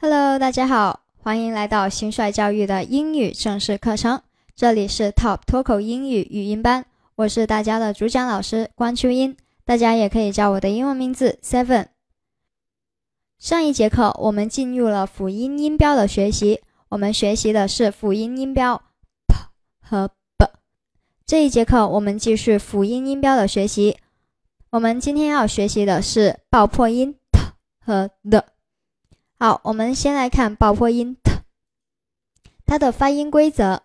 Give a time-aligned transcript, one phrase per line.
[0.00, 4.22] Hello，大家好，欢迎来到新帅教育的英语正式课程。
[4.54, 6.86] 这里是 Top 脱口英语语音班，
[7.16, 11.86] 我是大家的主讲老师关秋英，大家也可以叫我的英文名字 Seven。
[13.40, 16.60] 上一节课我们进入了辅音音标的学习，
[16.90, 18.80] 我们学习的是辅音音标
[19.26, 19.34] p
[19.80, 20.06] 和
[20.36, 20.48] b。
[21.26, 23.98] 这一节课我们继续辅音音标的学习，
[24.70, 27.40] 我们今天要学习的是爆破音 t
[27.84, 28.44] 和 d。
[29.40, 31.30] 好，我们先来看爆破音 t，
[32.66, 33.82] 它的发音规则：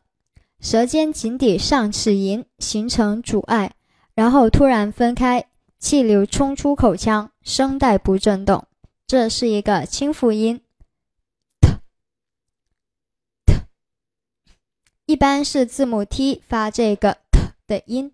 [0.59, 3.75] 舌尖紧抵上齿龈，形成阻碍，
[4.15, 5.45] 然后突然分开，
[5.77, 8.65] 气流冲出口腔，声带不震动。
[9.05, 10.59] 这是一个清辅音
[11.61, 11.69] t
[13.45, 13.53] t，
[15.05, 18.11] 一般是字母 t 发这个 t 的音。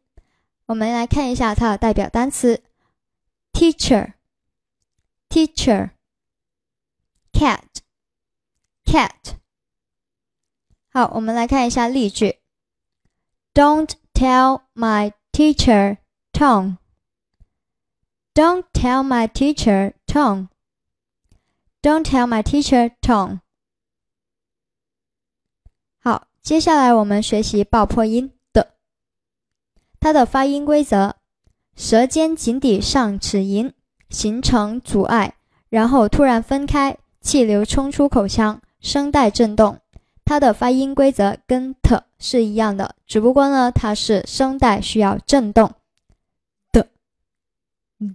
[0.66, 2.62] 我们来看一下它的代表单词
[3.54, 5.92] ：teacher，teacher。
[8.90, 9.12] Cat
[10.92, 12.40] 好，我们来看一下例句。
[13.54, 15.98] Don't tell my teacher
[16.34, 16.78] Tom.
[18.34, 20.48] Don't tell my teacher Tom.
[21.84, 23.42] Don't tell my teacher Tom.
[26.00, 28.74] 好，接下来我们学习爆破音的，
[30.00, 31.14] 它的发音规则：
[31.76, 33.74] 舌尖紧抵上齿龈，
[34.10, 35.36] 形成阻碍，
[35.70, 36.98] 然后突然分开。
[37.22, 39.80] 气流冲出口腔，声带震动。
[40.26, 45.74] 它的发音规则跟 t 是一样的，只不过呢，它是声带需要震动
[46.72, 46.88] 的